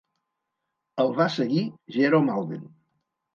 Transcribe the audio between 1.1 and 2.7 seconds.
va seguir Jerome Alden.